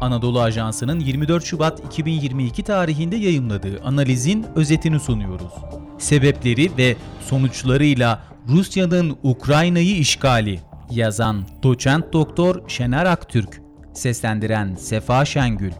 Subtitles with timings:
[0.00, 5.52] Anadolu Ajansı'nın 24 Şubat 2022 tarihinde yayımladığı analizin özetini sunuyoruz.
[5.98, 13.60] Sebepleri ve sonuçlarıyla Rusya'nın Ukrayna'yı işgali yazan doçent doktor Şener Aktürk,
[13.94, 15.72] seslendiren Sefa Şengül.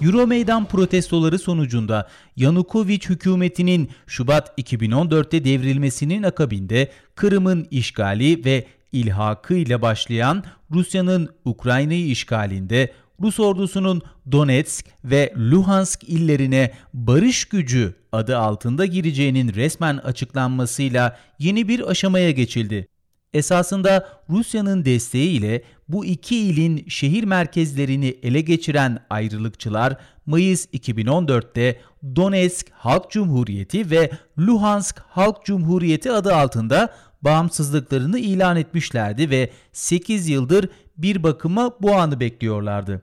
[0.00, 9.82] Euro meydan protestoları sonucunda Yanukovych hükümetinin Şubat 2014'te devrilmesinin akabinde Kırım'ın işgali ve ilhakı ile
[9.82, 19.54] başlayan Rusya'nın Ukrayna'yı işgalinde Rus ordusunun Donetsk ve Luhansk illerine barış gücü adı altında gireceğinin
[19.54, 22.88] resmen açıklanmasıyla yeni bir aşamaya geçildi.
[23.32, 29.96] Esasında Rusya'nın desteğiyle bu iki ilin şehir merkezlerini ele geçiren ayrılıkçılar
[30.26, 31.80] Mayıs 2014'te
[32.16, 36.94] Donetsk Halk Cumhuriyeti ve Luhansk Halk Cumhuriyeti adı altında
[37.26, 43.02] bağımsızlıklarını ilan etmişlerdi ve 8 yıldır bir bakıma bu anı bekliyorlardı.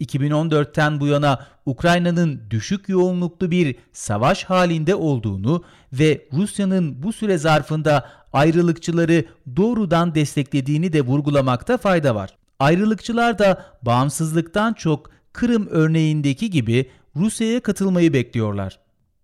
[0.00, 8.08] 2014'ten bu yana Ukrayna'nın düşük yoğunluklu bir savaş halinde olduğunu ve Rusya'nın bu süre zarfında
[8.32, 9.24] ayrılıkçıları
[9.56, 12.36] doğrudan desteklediğini de vurgulamakta fayda var.
[12.58, 18.81] Ayrılıkçılar da bağımsızlıktan çok Kırım örneğindeki gibi Rusya'ya katılmayı bekliyorlar.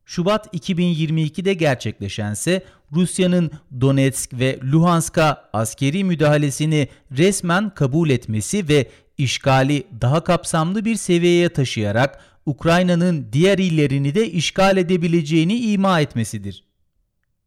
[0.09, 10.25] Şubat 2022'de gerçekleşense Rusya'nın Donetsk ve Luhansk'a askeri müdahalesini resmen kabul etmesi ve işgali daha
[10.25, 16.65] kapsamlı bir seviyeye taşıyarak Ukrayna'nın diğer illerini de işgal edebileceğini ima etmesidir.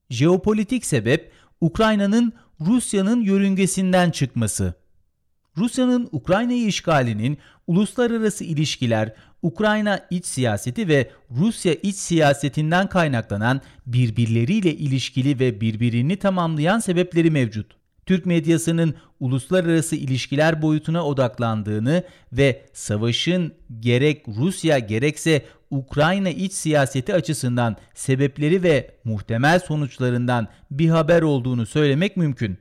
[0.10, 1.32] Jeopolitik sebep
[1.62, 4.74] Ukrayna'nın Rusya'nın yörüngesinden çıkması.
[5.58, 15.40] Rusya'nın Ukrayna'yı işgalinin uluslararası ilişkiler, Ukrayna iç siyaseti ve Rusya iç siyasetinden kaynaklanan birbirleriyle ilişkili
[15.40, 17.82] ve birbirini tamamlayan sebepleri mevcut.
[18.06, 27.76] Türk medyasının uluslararası ilişkiler boyutuna odaklandığını ve savaşın gerek Rusya gerekse Ukrayna iç siyaseti açısından
[27.94, 32.58] sebepleri ve muhtemel sonuçlarından bir haber olduğunu söylemek mümkün.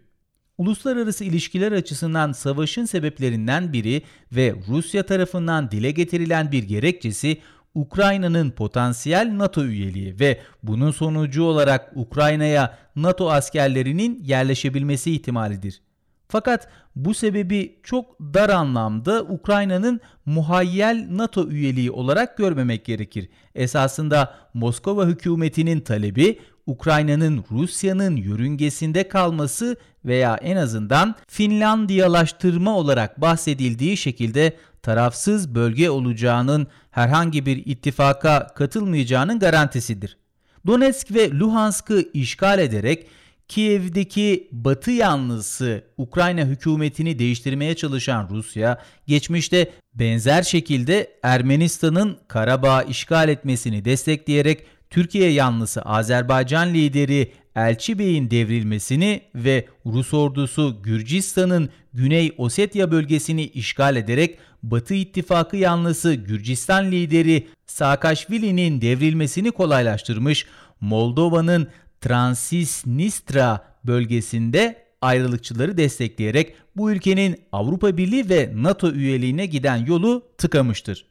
[0.61, 7.39] Uluslararası ilişkiler açısından savaşın sebeplerinden biri ve Rusya tarafından dile getirilen bir gerekçesi
[7.75, 15.81] Ukrayna'nın potansiyel NATO üyeliği ve bunun sonucu olarak Ukrayna'ya NATO askerlerinin yerleşebilmesi ihtimalidir.
[16.29, 23.29] Fakat bu sebebi çok dar anlamda Ukrayna'nın muhayyel NATO üyeliği olarak görmemek gerekir.
[23.55, 26.39] Esasında Moskova hükümetinin talebi
[26.71, 37.47] Ukrayna'nın Rusya'nın yörüngesinde kalması veya en azından Finlandiyalaştırma olarak bahsedildiği şekilde tarafsız bölge olacağının herhangi
[37.47, 40.17] bir ittifaka katılmayacağının garantisidir.
[40.67, 43.07] Donetsk ve Luhansk'ı işgal ederek
[43.49, 53.85] Kiev'deki Batı yanlısı Ukrayna hükümetini değiştirmeye çalışan Rusya, geçmişte benzer şekilde Ermenistan'ın Karabağ işgal etmesini
[53.85, 63.47] destekleyerek Türkiye yanlısı Azerbaycan lideri Elçi Bey'in devrilmesini ve Rus ordusu Gürcistan'ın Güney Osetya bölgesini
[63.47, 70.47] işgal ederek Batı İttifakı yanlısı Gürcistan lideri Saakashvili'nin devrilmesini kolaylaştırmış,
[70.81, 71.69] Moldova'nın
[72.01, 81.05] Transnistria bölgesinde ayrılıkçıları destekleyerek bu ülkenin Avrupa Birliği ve NATO üyeliğine giden yolu tıkamıştır.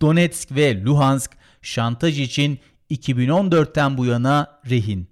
[0.00, 1.30] Donetsk ve Luhansk
[1.62, 2.58] şantaj için
[2.90, 5.08] 2014'ten bu yana rehin.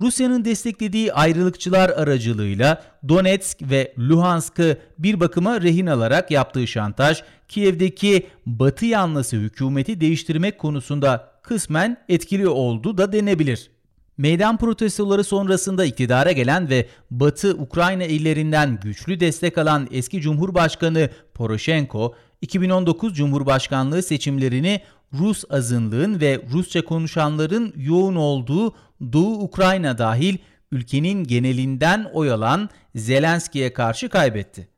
[0.00, 8.86] Rusya'nın desteklediği ayrılıkçılar aracılığıyla Donetsk ve Luhansk'ı bir bakıma rehin alarak yaptığı şantaj, Kiev'deki Batı
[8.86, 13.70] yanlısı hükümeti değiştirmek konusunda kısmen etkili oldu da denebilir.
[14.18, 22.14] Meydan protestoları sonrasında iktidara gelen ve Batı Ukrayna illerinden güçlü destek alan eski Cumhurbaşkanı Poroshenko,
[22.40, 24.80] 2019 Cumhurbaşkanlığı seçimlerini
[25.14, 28.74] Rus azınlığın ve Rusça konuşanların yoğun olduğu
[29.12, 30.38] Doğu Ukrayna dahil
[30.72, 34.68] ülkenin genelinden oy alan Zelenski'ye karşı kaybetti.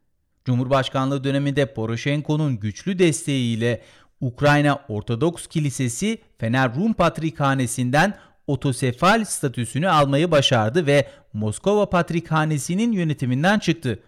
[0.44, 3.82] Cumhurbaşkanlığı döneminde Poroshenko'nun güçlü desteğiyle
[4.20, 8.14] Ukrayna Ortodoks Kilisesi Fener Rum Patrikhanesi'nden
[8.46, 13.98] otosefal statüsünü almayı başardı ve Moskova Patrikhanesi'nin yönetiminden çıktı.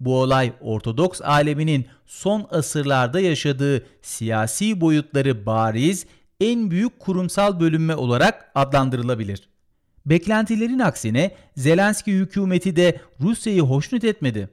[0.00, 6.06] Bu olay Ortodoks aleminin son asırlarda yaşadığı siyasi boyutları bariz,
[6.40, 9.48] en büyük kurumsal bölünme olarak adlandırılabilir.
[10.06, 14.48] Beklentilerin aksine Zelenski hükümeti de Rusya'yı hoşnut etmedi.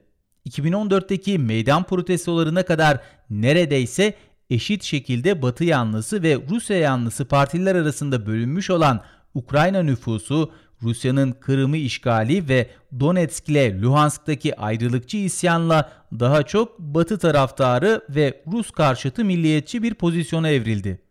[0.48, 3.00] 2014'teki meydan protestolarına kadar
[3.30, 4.14] neredeyse
[4.50, 9.00] eşit şekilde Batı yanlısı ve Rusya yanlısı partiler arasında bölünmüş olan
[9.34, 10.52] Ukrayna nüfusu
[10.84, 12.70] Rusya'nın Kırım'ı işgali ve
[13.00, 20.48] Donetsk ile Luhansk'taki ayrılıkçı isyanla daha çok Batı taraftarı ve Rus karşıtı milliyetçi bir pozisyona
[20.48, 21.02] evrildi.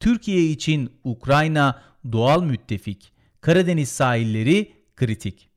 [0.00, 1.82] Türkiye için Ukrayna
[2.12, 5.48] doğal müttefik, Karadeniz sahilleri kritik.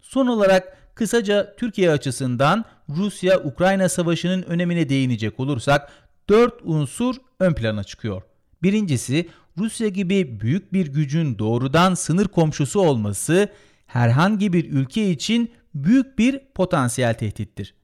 [0.00, 5.92] Son olarak kısaca Türkiye açısından Rusya-Ukrayna savaşının önemine değinecek olursak
[6.28, 8.22] dört unsur ön plana çıkıyor.
[8.62, 13.48] Birincisi Rusya gibi büyük bir gücün doğrudan sınır komşusu olması
[13.86, 17.74] herhangi bir ülke için büyük bir potansiyel tehdittir.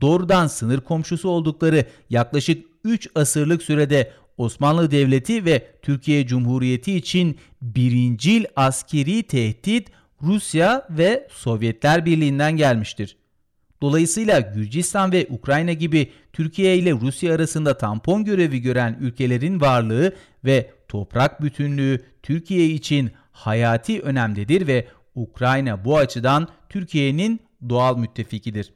[0.00, 8.44] Doğrudan sınır komşusu oldukları yaklaşık 3 asırlık sürede Osmanlı Devleti ve Türkiye Cumhuriyeti için birincil
[8.56, 9.88] askeri tehdit
[10.22, 13.16] Rusya ve Sovyetler Birliği'nden gelmiştir.
[13.82, 20.12] Dolayısıyla Gürcistan ve Ukrayna gibi Türkiye ile Rusya arasında tampon görevi gören ülkelerin varlığı
[20.44, 28.72] ve toprak bütünlüğü Türkiye için hayati önemlidir ve Ukrayna bu açıdan Türkiye'nin doğal müttefikidir.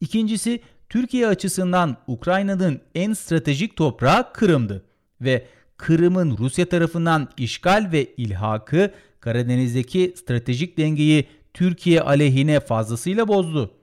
[0.00, 4.84] İkincisi Türkiye açısından Ukrayna'nın en stratejik toprağı Kırım'dı
[5.20, 5.46] ve
[5.76, 13.74] Kırım'ın Rusya tarafından işgal ve ilhakı Karadeniz'deki stratejik dengeyi Türkiye aleyhine fazlasıyla bozdu.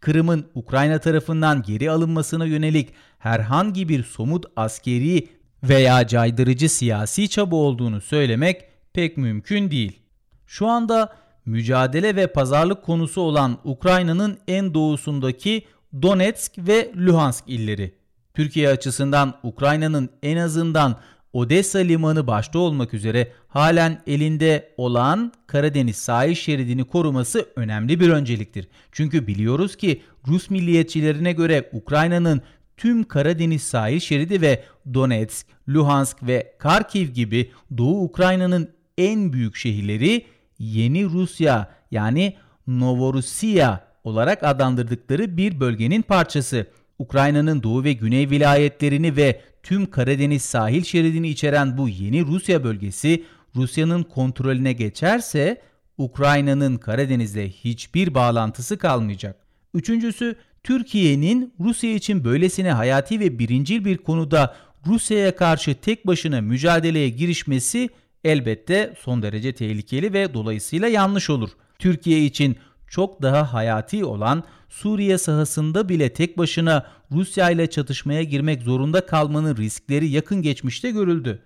[0.00, 2.88] Kırım'ın Ukrayna tarafından geri alınmasına yönelik
[3.18, 5.28] herhangi bir somut askeri
[5.62, 10.02] veya caydırıcı siyasi çaba olduğunu söylemek pek mümkün değil.
[10.46, 11.12] Şu anda
[11.46, 15.66] mücadele ve pazarlık konusu olan Ukrayna'nın en doğusundaki
[16.02, 17.94] Donetsk ve Luhansk illeri.
[18.34, 20.96] Türkiye açısından Ukrayna'nın en azından
[21.32, 28.68] Odessa limanı başta olmak üzere halen elinde olan Karadeniz sahil şeridini koruması önemli bir önceliktir.
[28.92, 32.40] Çünkü biliyoruz ki Rus milliyetçilerine göre Ukrayna'nın
[32.76, 40.26] tüm Karadeniz sahil şeridi ve Donetsk, Luhansk ve Kharkiv gibi Doğu Ukrayna'nın en büyük şehirleri
[40.58, 42.36] Yeni Rusya yani
[42.66, 46.66] Novorossiya olarak adlandırdıkları bir bölgenin parçası.
[47.00, 53.24] Ukrayna'nın doğu ve güney vilayetlerini ve tüm Karadeniz sahil şeridini içeren bu yeni Rusya bölgesi
[53.56, 55.62] Rusya'nın kontrolüne geçerse
[55.98, 59.36] Ukrayna'nın Karadeniz'le hiçbir bağlantısı kalmayacak.
[59.74, 64.56] Üçüncüsü Türkiye'nin Rusya için böylesine hayati ve birincil bir konuda
[64.86, 67.88] Rusya'ya karşı tek başına mücadeleye girişmesi
[68.24, 71.50] elbette son derece tehlikeli ve dolayısıyla yanlış olur.
[71.78, 72.56] Türkiye için
[72.88, 79.56] çok daha hayati olan Suriye sahasında bile tek başına Rusya ile çatışmaya girmek zorunda kalmanın
[79.56, 81.42] riskleri yakın geçmişte görüldü.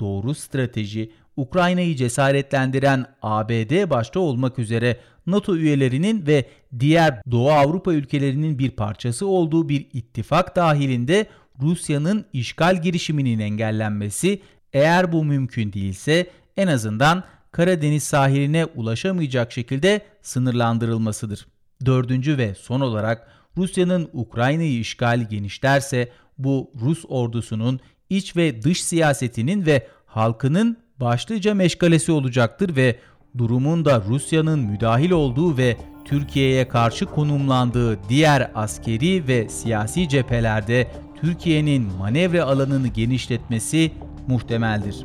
[0.00, 6.48] Doğru strateji Ukrayna'yı cesaretlendiren ABD başta olmak üzere NATO üyelerinin ve
[6.78, 11.26] diğer Doğu Avrupa ülkelerinin bir parçası olduğu bir ittifak dahilinde
[11.62, 14.42] Rusya'nın işgal girişiminin engellenmesi
[14.72, 21.46] eğer bu mümkün değilse en azından Karadeniz sahiline ulaşamayacak şekilde sınırlandırılmasıdır.
[21.86, 26.08] Dördüncü ve son olarak Rusya'nın Ukrayna'yı işgali genişlerse
[26.38, 27.80] bu Rus ordusunun
[28.10, 32.98] iç ve dış siyasetinin ve halkının başlıca meşgalesi olacaktır ve
[33.38, 40.90] durumun da Rusya'nın müdahil olduğu ve Türkiye'ye karşı konumlandığı diğer askeri ve siyasi cephelerde
[41.20, 43.92] Türkiye'nin manevra alanını genişletmesi
[44.26, 45.04] muhtemeldir.